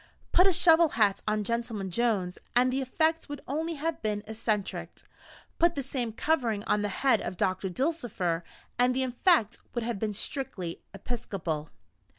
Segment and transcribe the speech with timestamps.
[0.31, 4.99] Put a shovel hat on Gentleman Jones, and the effect would only have been eccentric;
[5.59, 8.43] put the same covering on the head of Doctor Dulcifer,
[8.79, 11.69] and the effect would have been strictly episcopal.